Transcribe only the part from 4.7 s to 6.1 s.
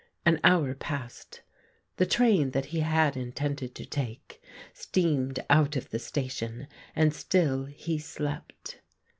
steamed out of the